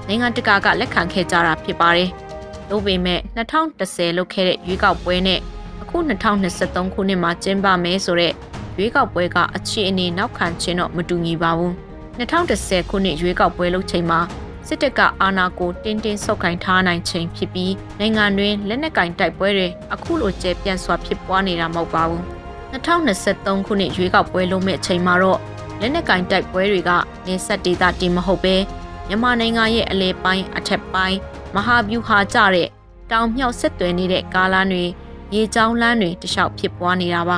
[0.07, 2.09] နိုင်ငံတကာကလက်ခံခဲ့ကြတာဖြစ်ပါတယ်။
[2.69, 5.39] ဒါပေမဲ့2010လုပ်ခဲ့တဲ့ရွေးကောက်ပွဲနဲ့
[5.81, 8.33] အခု2023ခုနှစ်မှာကျင်းပမယ်ဆိုတဲ့
[8.77, 11.71] ရွေးကောက်ပွဲကအခြေအနေနောက်ခံခြင်းတော့မတူညီပါဘူး။
[12.19, 14.19] 2010ခုနှစ်ရွေးကောက်ပွဲလုပ်ချိန်မှာ
[14.67, 22.23] စစ်တပ်ကအာဏာကိုတင်းတင်းဆုပ်ကိုင်ထားနိုင်ချိန်ဖြစ်ပြီးနိုင်ငံတွင်လက်နက်ကင်တိုက်ပွဲတွေအခုလိုကျပြန့်စွာဖြစ်ပွားနေတာမဟုတ်ပါဘူး
[22.73, 25.39] 2023ခုနှစ်ရွေးကောက်ပွဲလုံးမဲ့ချိန်မှာတော့
[25.79, 26.91] လက်နက်ကင်တိုက်ပွဲတွေက
[27.27, 28.55] နေဆက်ဒေသတင်မဟုတ်ပဲ
[29.07, 31.17] မြန်မာနိုင်ငံရဲ့အလဲပိုင်းအထက်ပိုင်း
[31.55, 32.69] မဟာဗျူဟာကျတဲ့
[33.11, 34.85] တောင်မြောက်ဆက်သွယ်နေတဲ့ကားလမ်းတွေ
[35.33, 37.37] ရေကြောင်းလမ်းတွေတခြားဖြစ်ပွားနေတာပါ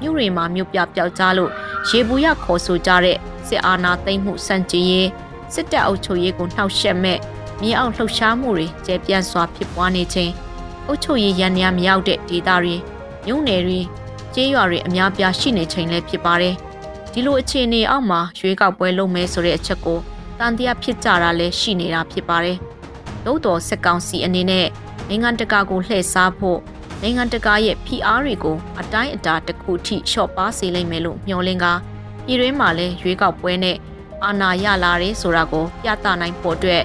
[0.00, 1.50] မြို့တွေမှာမြို့ပြပျောက်ကြားလို့
[1.88, 3.18] ရေဘူးရခေါ်ဆိုကြတဲ့
[3.48, 5.08] စစ်အာဏာသိမ်းမှုစန့်ကျင်ရေး
[5.54, 7.18] စစ်တပ်အုပ်ချုပ်ရေးကိုနှောက်ယှက်မဲ့
[7.60, 10.32] မြေအောက်လှုပ်ရှားမှုတွေကျဲပြန့်စွာဖြစ်ပွားနေခြင်း
[10.86, 12.74] အုပ်ချုပ်ရေးရန်ရာမရောက်တဲ့ဒေသတွေ
[13.26, 13.80] မြို့နယ်တွေ
[14.34, 16.54] ကျေးရွာတွေအများပြားရှိနေချိန်လည်းဖြစ်ပါတယ်
[17.12, 19.98] ဒီလိုအခြေအနေအောက်မှာရွေးကောက်ပွဲလုပ်မဲဆိုတဲ့အချက်ကို
[20.38, 22.58] တန်တရားဖြစ်ကြတာလည်းရှိနေတာဖြစ်ပါတယ်။
[23.24, 24.66] သို့တော်စက်ကောင်စီအနေနဲ့
[25.08, 26.58] နိုင်ငံတကာကိုလှည့်စားဖို့
[27.02, 31.66] နိုင်ငံတကာရဲ့ဖိအားတွေကိုအတိုင်းအတာတစ်ခုထိလျှော့ပါစေလိမ့်မယ်လို့မျှော်လင့်က
[32.26, 33.76] ပြည်တွင်းမှာလည်းရွေးကောက်ပွဲနဲ့
[34.24, 36.82] အာဏာရလာတယ်ဆိုတာကိုပြသနိုင်ဖို့အတွက်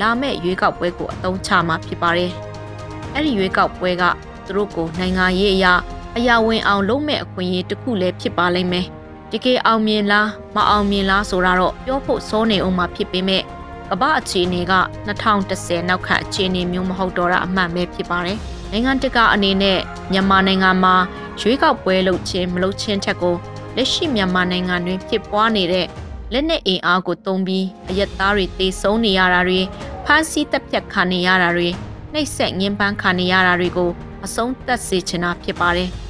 [0.00, 2.30] လာမယ့်ရွေးကောက်ပွဲကိုအသုံးချမှာဖြစ်ပါတယ်။
[3.14, 4.02] အဲ့ဒီရွေးကောက်ပွဲက
[4.46, 5.74] သူတို့ကိုနိုင်ငံရေးအရာ
[6.18, 8.86] အရာဝင်အောင်လုပ်မဲ့အခွင့်အရေးတစ်ခုလည်းဖြစ်ပါလိမ့်မယ်။
[9.32, 13.42] တကယ်အောင်မြင်လားမအောင်မြင်လားဆိုတာတော့ပြောဖို့စောနေအောင်မှဖြစ်ပေမဲ့
[13.90, 14.74] ကမ္ဘာအခြေအနေက
[15.06, 18.38] 2010နောက်ခန့်အခြေအနေမျိုးမဟုတ်တော့တာအမှန်ပဲဖြစ်ပါတယ်။
[18.70, 19.78] နိုင်ငံတကာအနေနဲ့
[20.12, 20.94] မြန်မာနိုင်ငံမှာ
[21.40, 23.36] ရွေးကောက်ပွဲလုပ်ခြင်းမလုပ်ခြင်းထက်ကို
[23.76, 25.86] လက်ရှိမြန်မာနိုင်ငံတွင်ဖြစ်ပွားနေတဲ့
[26.32, 29.60] လက်နက်အင်အားကိုသုံးပြီးအရက်သားတွေတေဆုံးနေရတာတွေ
[30.04, 31.68] ဖမ်းဆီးတပ်ဖြတ်ခံနေရတာတွေ
[32.12, 33.90] နှိပ်စက်ညှဉ်းပန်းခံနေရတာတွေကို
[34.24, 35.90] အဆုံးသတ်စေချင်တာဖြစ်ပါတယ်။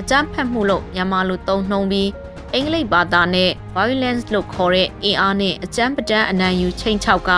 [0.00, 2.10] အကြမ်းဖက်မှုလို့မြန်မာလိုသုံးနှုံပြီး
[2.54, 7.30] အင်္ဂလိပ်ဘာသာနဲ့ violence လို့ခေါ်တဲ့အင်အားနဲ့အကြမ်းပတမ်းအနံယူချိန်ချောက်က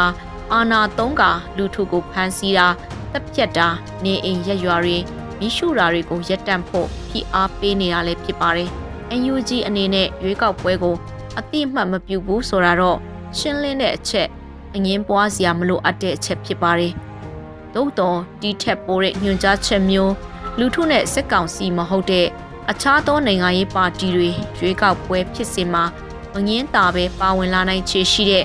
[0.52, 1.22] အာနာသုံးက
[1.56, 2.66] လူထုကိုဖမ်းဆီးတာ
[3.12, 3.68] တပ်ဖြတ်တာ
[4.04, 4.96] နေအိမ်ရက်ရွာတွေ
[5.38, 8.70] မိရှုတာတွေကိုရပ်တန့်ဖို့ဖိအားပေးနေတာလည်းဖြစ်ပါတယ်။
[9.20, 10.96] NUG အနေနဲ့ရွေးကောက်ပွဲကို
[11.38, 12.98] အတိအမှတ်မပြုဘူးဆိုတာတော့
[13.38, 14.28] ရှင်းလင်းတဲ့အချက်
[14.74, 16.92] အငင်းပွားစရာမလိုအပ်တဲ့အချက်ဖြစ်ပါတယ်။
[17.74, 20.12] သို့တော့ဒီထက်ပိုတဲ့ညွှန်ကြားချက်မျိုး
[20.58, 22.26] လူထုနဲ့စစ်ကောင်စီမဟုတ်တဲ့
[22.70, 25.84] အခြားသောနိုင်ငံရေးပါတီတွေရွေးကောက်ပွဲဖြစ်စဉ်မှာ
[26.32, 28.44] မငင်းတာပဲပါဝင်လာနိုင်ခြေရှိတဲ့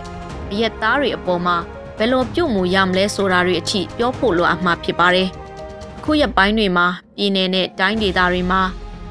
[0.51, 1.57] အရက်သားတွေအပေါ်မှာ
[1.97, 5.27] ဘယ်လိုပြုတ်မှုရမလဲဆိုတာတွေအထိပြောဖို့လိုအပ်မှာဖြစ်ပါတယ်။
[5.97, 8.61] အခုရက်ပိုင်းတွေမှာပြည်내နဲ့တိုင်းဒေသတွေမှာ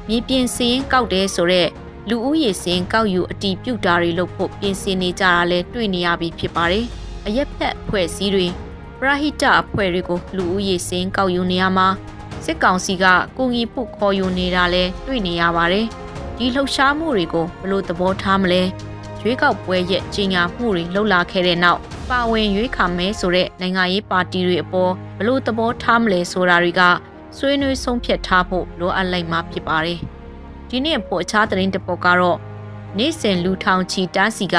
[0.07, 1.69] မြေပြင်စည်ရင်ကောက်တယ်ဆိုတော့
[2.09, 6.85] လူဦးရေစင်ကောက်ယူအတီးပြုတ်တာတွေလုပ်ဖို့ပြင်ဆင်နေကြတာလဲတွေ့နေရပြီဖြစ်ပါတယ်။
[7.27, 8.47] အရက်ဖက်အဖွဲ့အစည်းတွေ
[8.99, 11.87] ပရဟိတအဖွဲ့တွေကိုလူဦးရေစင်ကောက်ယူနေရမှာ
[12.45, 13.05] စစ်ကောင်စီက
[13.37, 15.85] ကိုငီဖို့ခေါ်ယူနေတာလဲတွေ့နေရပါတယ်။
[16.37, 18.61] ဒီလှုပ်ရှားမှုတွေကိုဘလို့သဘောထားမလဲ။
[19.21, 26.81] ရွေးကောက်ပွဲရဲ့ကြီးညာမှုတွေလှုပ်လာခဲ့တဲ့နောက်ပါဝင်ရွေးခါမဲဆိုတဲ့နိုင်ငံရေးပါတီတွေအပေါ်ဘလို့သဘောထားမလဲဆိုတာတွေက
[27.37, 29.99] ဆွေးနွေးဆုံးဖြတ်ထားဖို့လိုအပ်လိုက်မှာဖြစ်ပါတယ်။
[30.69, 32.37] ဒီနေ့ပေါ်အခြားသတင်းတစ်ပုဒ်ကတော့
[32.97, 34.57] နေ့စဉ်လူထောင်ချီတန်းစီက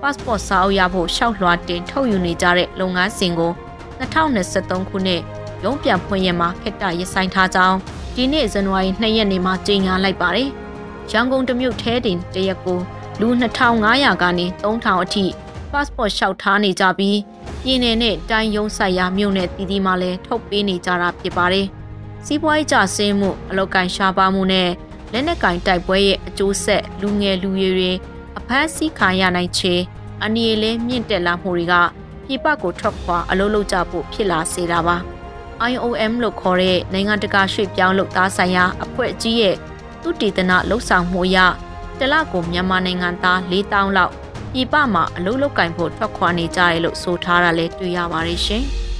[0.00, 3.52] passport စာအုပ်ရဖို့ရှောက်လွှာတင်ထုတ်ယူနေကြတဲ့လုပ်ငန်းစဉ်ကို
[4.00, 5.22] 2023ခုနှစ်
[5.64, 7.78] ရုံးပြန်ဖွင့်ရမှာခက်တာရဆိုင်ထားကြောင်း
[8.14, 10.48] ဒီနေ့ဇန်နဝါရီ2ရက်နေ့မှာကြေညာလိုက်ပါတယ်။
[11.10, 12.78] ရန်ကုန်တမြို့ထဲတင်တရက်ကို
[13.20, 13.28] လူ
[13.72, 15.24] 2500ကနေ3000အထိ
[15.70, 17.18] passport လျှောက်ထားနေကြပြီး
[17.62, 21.66] ပြည်내နဲ့တိုင်းရုံးဆိုင်ရာမြို့နယ်တည်တည်မှလည်းထုတ်ပေးနေကြတာဖြစ်ပါတယ်။
[22.24, 24.70] စီးပွားရေးကျဆင်းမှုအလောက်ကန်ရှားပါမှုနဲ့
[25.12, 27.92] လက်နက်ကင်တိုက်ပွဲရဲ့အကျိုးဆက်လူငယ်လူရွယ်တွေ
[28.38, 29.74] အဖမ်းဆီးခံရနိုင်ခြေ
[30.24, 31.74] အနည်းလဲမြင့်တက်လာမှုတွေက
[32.26, 34.96] ပြပကိုထွက်ခွာအလုပ်လုပ်ကြဖို့ဖြစ်လာစေတာပါ
[35.68, 39.56] IOM လို့ခေါ်တဲ့နိုင်ငံတကာရွှေ့ပြောင်းလုပ်သားဆိုင်ရာအဖွဲ့အကြီးရဲ့
[40.02, 41.38] သူတည်တနာလှုပ်ဆောင်မှုအရ
[41.98, 44.12] တလကိုမြန်မာနိုင်ငံသား4000လောက်
[44.54, 48.64] ပြပမှာအလုပ်လုပ်ကင်ဖို့ထွက်ခွာနေကြတယ်လို့ဆိုထားတာလည်းတွေ့ရပါတယ်ရှင်။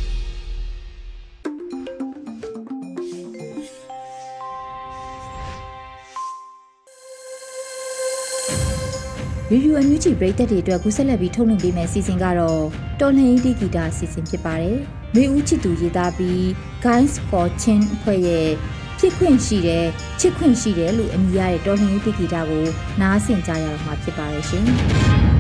[9.53, 12.63] ရီယူအန်ယူဂျီပရိသတ်တွေအတွက်ကူးဆက်လက်ပြီးထုတ်လွှင့်ပေးမယ့်စီစဉ်ကတော့
[13.01, 14.79] တော်လှန်ရေးတီဂီတာစီစဉ်ဖြစ်ပါတယ်။
[15.15, 16.41] မေဦးချစ်သူရေးသားပြီး
[16.85, 18.49] Guys for Chin အဖွဲ့ရဲ့
[18.99, 19.87] ဖြစ်ခွင့်ရှိတယ်
[20.21, 22.65] ချစ်ခွင့်ရှိတယ်လို့အမည်ရတဲ့တော်လှန်ရေးတီဂီတာကို
[23.01, 24.65] နားဆင်ကြရမှာဖြစ်ပါတယ်ရှင်။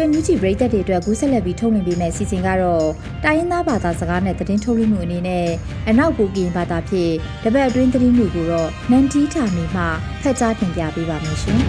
[0.00, 2.86] ဗီဒီယိုမြူချီပရိသတ်တွေအတွက်ကူးဆက်လက်ပြီးထုတ်လွှင့်ပေးမယ့်အစီအစဉ်ကတော့
[3.24, 5.46] တိုင်းရင်းသားဘာသာစကားနဲ့သတင်းထုတ်လွှင့်မှုအနေနဲ့
[5.88, 7.12] အနောက်ကိုကရင်ဘာသာဖြင့်
[7.44, 9.82] တပတ်အတွင်းသတင်းတွေကိုတော့နန်တီထာမီမှ
[10.22, 11.60] ဖတ်ကြားတင်ပြပေးပါမယ်ရှင်။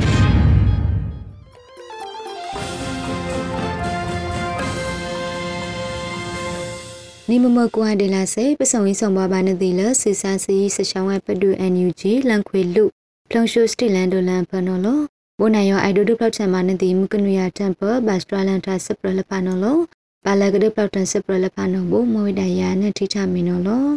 [7.29, 12.83] နိမမကွာဒေလာစေပစုံရင်းဆောင်ပါပါနေသည်လဆူဆာစီစချောင်းဝဲပဒူ NUG လန်ခွေလူ
[13.29, 15.01] ဖလုံရှိုစတီလန်ဒိုလန်ဖနော်လော
[15.43, 19.77] ဘိုနိုင်ယောအိုင်ဒိုဒုပလောက်ချန်မာနေသည်မကနူယာတမ်ပဘတ်စထရလန်တာစပရလပနော်လော
[20.25, 23.88] ပါလကဒပလောက်တန်စပရလပနော်ဘိုမဝိဒယာနဲ့ထိချမီနော်လော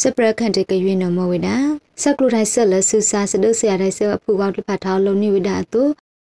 [0.00, 1.56] စပရခန့်တကရွေးနော်မဝိဒါ
[2.02, 5.82] စကလူတိုင်းဆက်လဆူဆာစဒုဆရာတိုင်းဆအဖူကောက်တဖတ်ထောင်းလုံးနိဝိဒါတု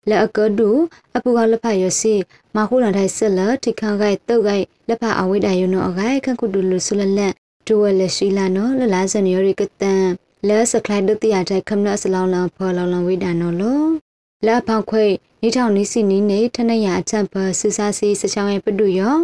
[0.09, 0.71] လက်အကဒူ
[1.17, 2.15] အပူကောက်လက်ဖတ်ရစီ
[2.57, 7.33] မခုလန်တိုင်းဆက်လထိခန့်ခိုက်တုတ်ခိုက်လက်ဖတ်အဝိဒါယနောအခိုက်ခန့်ကုတူလူဆုလလက်
[7.67, 10.05] ဒူဝဲလက်ရှိလာနော်လလားစန်ယောရိကတန်
[10.49, 14.10] လဲစကလိုက်ဒုတိယတိုက်ခမနအစလောင်းလောင်းဖော်လောင်းလောင်းဝိဒါနော်လော
[14.47, 15.07] လာဖောက်ခွေ
[15.43, 19.17] နီထောင်နီစီနီနေထနရအချံပဆူဆာစီစချောင်းရဲ့ပဒူယော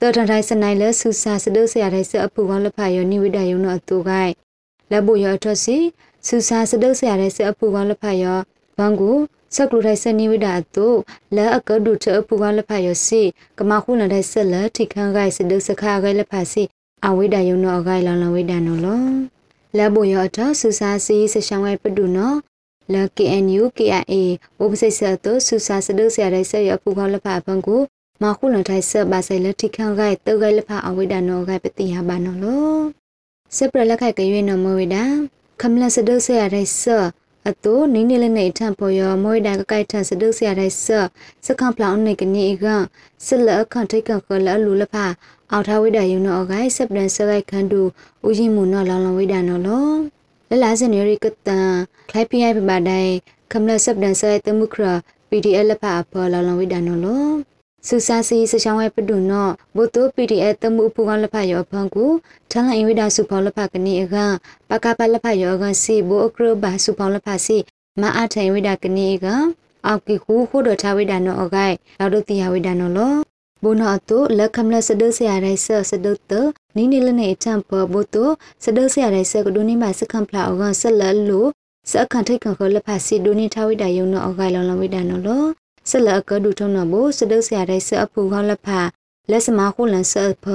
[0.00, 4.32] တော်ထန်တိုင်းစနိုင်လဲဆူဆာစဒုဆရာတိုင်းစအဖူကောင်းလက်ဖတ်ယောနိဝိဒါယနောအတူခိုက်
[4.90, 5.76] လက်ဖို့ယောအထွတ်စီ
[6.26, 8.38] ဆူဆာစဒုဆရာတိုင်းစအဖူကောင်းလက်ဖတ်ယော
[8.78, 9.10] ဘန်ကူ
[9.54, 10.86] စကလူထိုင်စနိဝိဒါတု
[11.36, 13.22] လဲအကဒုထအပူကလက်ဖတ်ရစီ
[13.58, 16.62] ကမခုနတဲ့ဆက်လက်ထိခန်းဂိုက်စဒုစခါဂိုက်လက်ဖတ်စီ
[17.06, 19.04] အဝိဒါယုံနောအဂိုက်လောင်လောင်ဝိဒါနောလော
[19.76, 22.32] လဲဘိုရအထဆူစာစီစရှောင်းဝဲပဒုနော
[22.92, 24.14] လဲ KNU KIA
[24.58, 27.80] ဘိုးပစိတ်ဆက်တုဆူစာစဒုဆရာတဲ့ဆက်ရအပူကလက်ဖတ်ဘန်ကို
[28.22, 32.76] မခုနထိုင်ဆက်ပါဆိုင်လက်ထိခန်းဂိုက်တောဂိုက်လက်ဖတ်အဝိဒါနောဂိုက်ပတိယဘာနောလော
[33.56, 35.04] စပရလက်ခိုက်ကရွေးနောမဝိဒါ
[35.60, 37.06] ခမလစဒုဆရာတဲ့ဆက်
[37.48, 40.86] အတူနင်းနေလနေထံပေါ်ရမွေးဒါကကိုက်ထန်စဒုဆရာတိုင်းဆ
[41.46, 42.64] စကံပလောင်းနေကနေက
[43.26, 44.94] ဆလအခန့်ထိတ်ကခလလူလဖ
[45.50, 47.80] အောက်ထားဝိဒါယုံနောအဂိုင်စပဒန်ဆဂိုက်ခန်တူ
[48.26, 50.13] ဦးရင်မူနောလောင်လောင်ဝိဒါနောလော
[50.50, 51.70] လလာစနေရီကတန်
[52.10, 53.14] ခလိုက်ပြိုင်ပပါတိုင်း
[53.52, 54.84] ခမလစပဒန်ဆဂိုက်တမှုခရ
[55.28, 57.28] PDF လဖအဖော်လောင်လောင်ဝိဒါနောလော
[57.88, 62.04] စူစာစီစချောင်းဝဲပဒုနောဘုတု PDF တမှုဖူကလဖယောဖန်ကူ
[62.50, 64.16] ထန်လအင်ဝိဒါစုဖော်လဖကနေအက
[64.68, 67.58] ပကပလဖယောကစီဘိုအကရဘာစုဖော်လဖစီ
[68.00, 69.26] မအားထိုင်ဝိဒါကနေက
[69.86, 73.14] အောက်ကီခုခုဒထဝိဒါနောအဂိုက်လောက်ဒတိယဝိဒါနောလော
[73.64, 76.32] ဘုနောအတုလက်ခမလစဒုဆရာရိုက်ဆစဒုတ
[76.76, 78.24] နီနီလနေတမ်ပဘုတု
[78.64, 81.40] စဒုဆရာရိုက်ဆကဒုနိမစကံပလာအောကဆလလူ
[81.90, 85.44] စအခန့်ထိတ်ခခလဖစီဒုနိထဝိဒါယုံနောအဂိုက်လောင်လောဝိဒါနောလော
[85.90, 88.66] ဆလအကဒုထုံနဘစဒုဆရာရိုက်ဆအဖူခေါလဖ
[89.30, 90.46] လက်စမခုလန်ဆဖ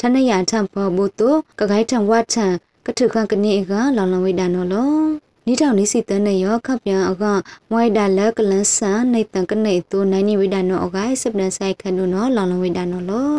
[0.00, 2.46] ထနရထံဖဘုတုကဂိုက်ထံဝတ်ထံ
[2.86, 7.24] ကထုခန့်ကနေကလောင်လောဝိဒါနောလော နီထောင်နီစီတန်းနဲ့ရောခပ်ပြန်အက
[7.70, 13.32] မွိုက်ဒါလက်ကလန်ဆန်နေတန်ကနေတူနိုင်နီဝိဒါနောအဂိုင်စပနဆိုင်ခနုနောလောင်လောဝိဒါနောလော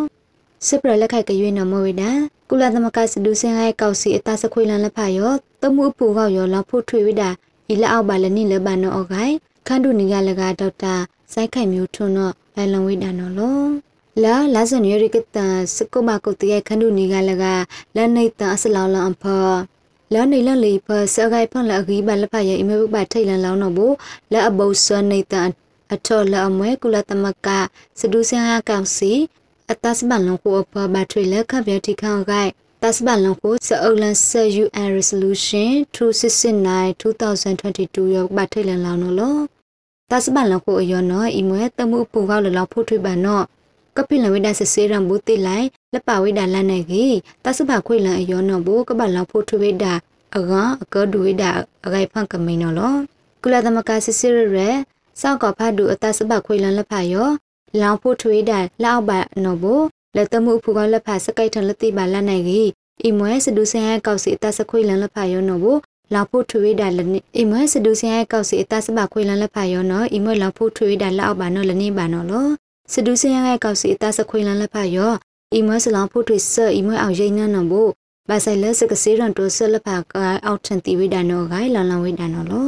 [0.68, 2.12] စပရလက်ခိုက်ကရွေးနော်မဝိဒါ
[2.50, 7.30] ကုလသမကစဒူစင်ဟိုင်ကောက်စီအတစခွေလန်လက်ဖယောတမှုအပူကောက်ရောလောက်ဖို့ထွေဝိဒါ
[7.74, 9.34] ဤလက်အောက်ပါလနိလဘနောအဂိုင်
[9.68, 10.96] ခန္ဒုနီကလကဒေါက်တာ
[11.34, 13.60] စိုက်ခိုင်မျိုးထွန်းတော့လိုင်လွန်ဝိဒါနော်လော
[14.24, 15.38] လာလာဇန်ရရိကတ
[15.76, 17.46] စကုမကုတ်ရဲ့ခန္ဒုနီကလက
[17.96, 19.56] လက်နေတအစလောင်းလောင်းအဖော်
[20.14, 23.96] လာနေလလီဖဆဂိုင်ဖန်လအဂီဘလဖရဲ့အမေဘုဘထိတ်လန်လောင်းတော့ဘူး
[24.32, 25.50] လက်အဘုတ်ဆွနေတဲ့
[25.94, 27.48] အထော်လအမွဲကုလသမက
[28.00, 29.12] စဒူစင်ဟာကောင်စီ
[29.72, 39.38] အတတ်စပန်လုံးကိုအဖဘတ်ထရီလက်ခပ်ပြတိခေါင်ဂိုက်တာစပလန်ကိုစအုလန်ဆာ UN resolution 2669 2022ရောက်ပါထိတ်လန်လောင်းနော်လော
[40.12, 43.46] တာစပလန်ကိုအယောနော်အီမွဲတမှုပူကောက်လလောဖို့ထွေးပါနော်
[44.00, 49.94] ကပိလဝိဒါစစေရံဘူးတိလိုက်လက်ပါဝိဒါလန်နေကြီးတာစပခွေလန်အယောနော်ဘူကပလောင်ဖို့ထွေးဝိဒါ
[50.36, 50.52] အက
[50.84, 51.50] အကဒူဝိဒါ
[51.86, 52.96] အဂိုင်ဖန်ကမိန်နော်လော
[53.44, 54.70] ကုလသမဂ္ဂစစ်စစ်ရဲ
[55.22, 57.30] စောက်ကဖတ်ဒူအတစပခွေလန်လက်ဖာယော
[57.82, 59.74] လောင်ဖို့ထွေးဒါလောက်ပါနော်ဘူ
[60.16, 62.70] လက်တမှုဖူကလက်ဖာစကိုက်ထန်လက်တိပါလန်နိုင်ကြီး
[63.04, 65.72] အီမွဲစဒူဆန်ရဲ့ကောက်စီအတစခွေလန်လက်ဖာယောနော်ဘူ
[66.14, 72.48] လာဖို့ထွေးဒါလနေအီမွဲစဒူဆန်ရဲ့ကောက်စီအတစပခွေလန်လက်ဖာယောနော်အီမွဲလာဖို့ထွေးဒါလောက်ပါနော်လနေပါနော်လော
[72.94, 75.14] စဒူဆန်ရဲ့ကောက်စီအတစခွေလန်လက်ဖာယော
[75.54, 77.82] အီမွဲစလောင်ဖို့ထွေးဆာအီမွဲအောင်ရိနန်းနော်ဘူ
[78.30, 80.14] ဘာဆိုင်လက်စကစီရန်တိုဆလက်ဖာက
[80.46, 82.66] အောက်ထန်တီဝိဒါနော်ဂိုင်လန်လန်ဝိဒါနော်လော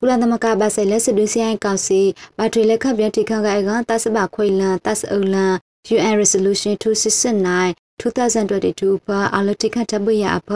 [0.00, 2.00] ကုလသမဂ္ဂဘာဆိုင်လက်စဒူဆန်ရဲ့ကောက်စီ
[2.38, 5.54] ဘာထွေလက်ခပ်ပြတိခန့်ကအဲကတစပခွေလန်တစအုလန်
[5.94, 10.50] UN Resolution 2669 2022ပါအလတိခတ်တပွေရအဖ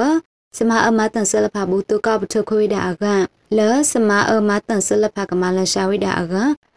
[0.57, 3.05] စမအမတန်ဆလဖဘူတုကပထခွေဒအက
[3.57, 6.35] လဲစမအမတန်ဆလဖကမလရှာဝိဒအက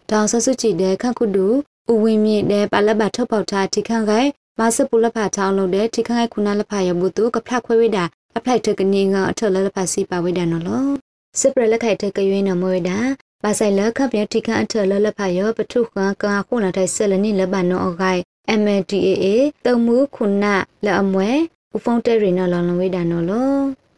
[0.10, 1.48] တောင်ဆဆုချီတဲ့ခန့်ခုဒူ
[1.91, 7.97] ဥဝင်းမြင့်တဲ့ပလဘထုတ်ပေါထားတိခန့်ခိုင်မဆပူလဖထောင်းလို့တဲ့တိခန့်ခိုင်ခုနလဖရဘူတုကဖလခွေဝိဒ
[8.38, 10.86] အဖလိုက်တကနေကအထလလဖစီပါဝိဒနော်လော
[11.39, 12.91] စပရလက်ခိုင်တကရွေးနမဝိဒ
[13.43, 18.21] ပါဆိုင်လခပ်ပြတိခန့်အထလလဖရပထုခကာခုနတဲ့ဆက်လနိလဘနောအဂိုင်
[18.60, 19.26] MNDAA
[19.65, 20.45] တုံမှုခုန
[20.86, 21.30] လက်အမွဲ
[21.76, 23.58] ဥဖုံတဲရီနော်လောင်လဝိဒါနော်လော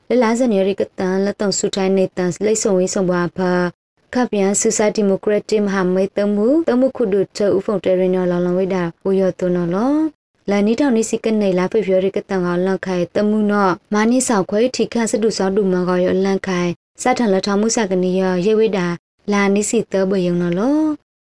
[0.09, 3.51] လလာဇန်ရီကတန်လက်တုံဆူထိုင်းနေတန်လိတ်ဆုံဝေးဆုံပါဖာ
[4.13, 9.93] ခပ်ပြန်ဆူစာဒီမိုကရက်တစ်မဟာမိတ်တုံမှုတုံမှုခုဒုထဥဖုံတဲရီနော်လောင်လဝိဒါဘူရတုနော်လော
[10.49, 18.87] လန်နီတောင်နီစီကနေလာဖေဖော်ရီကတန်ကလန့်ခိုင်တမှုနော်မာနီဆောက်ခွဲထိခန့်စတုဆောက်ဒူမကောရလန့်ခိုင်စထန်လထောင်မှုစကနီရရေဝိဒါ
[19.31, 20.77] လာနီစီတဘယုံနော်လော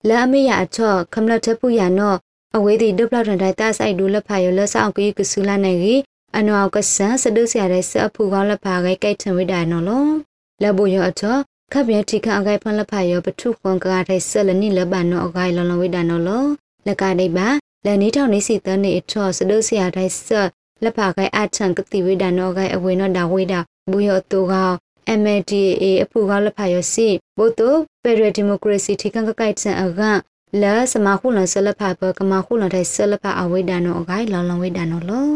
[0.08, 2.18] လာအမေရအချော့ခမလထပူရနော်
[2.56, 6.00] အဝေးဒီဒုပလောက်တန်တိုင်တဆိုင်ဒူလက်ဖာရလက်ဆောင်ကြီးကဆူလာနေကြီး
[6.38, 10.06] အနောက်ကဆန်စဒုစရတဲ့စအဖူကောင်းလက်ဖာကဲကဲထင်ဝိဒါနော်လော
[10.62, 11.38] လက်ဘူရအချော
[11.74, 16.46] ခပ်ပြထိခအဂိုင်ဖန်လက်ဖာရပထုခွန်ကားတဲ့ဆက်လနိလက်ပါနော်အဂိုင်လော်လော်ဝိဒါနော်လော
[16.86, 17.48] လက်ကဒိပါ
[17.86, 20.48] လက်နေထောင်နေစီတန်းနေအချောစဒုစရတဲ့ဆက်
[20.84, 23.60] လက်ဖာကဲအချန်ကတိဝိဒါနော်အဂိုင်အဝေနော်ဒါဝိဒါ
[23.92, 24.72] ဘူရတူကော
[25.20, 27.08] MLDA အဖူကောင်းလက်ဖာရစီ
[27.38, 30.02] ဘို့တိုဖက်ဒရယ်ဒီမိုကရေစီထိခန့်ကကိုက်ဆန်အက
[30.62, 35.30] လဲစမခုလဆလဖပကမခုလတဲ့ဆလဖအဝိဒါနောအဂိုင်လောင်လောင်ဝိဒါနောလော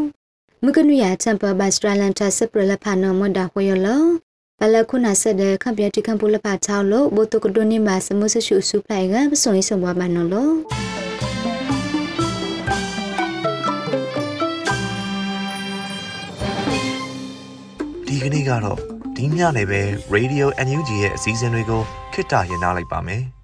[0.63, 4.24] မကနုရချမ်ပဘတ်စထရလန်တာစပရလဖနောမဒါဝေယလော
[4.61, 10.49] ဘလခုနာဆက်တဲ့ခပ်ပြတိခန့်ပူလဖချောက်လို့ဘိုတုကဒိုနီမာစမှုဆရှုစုပလိုက်ကပစုံရေးဆောင်ပါမနောလော
[18.07, 18.79] ဒီကနေ့ကတော့
[19.15, 19.81] ဒီညနေပဲ
[20.15, 21.81] Radio NUG ရဲ့အစည်းအဝေးကို
[22.13, 23.23] ခਿੱတရရလိုက်ပါမယ်။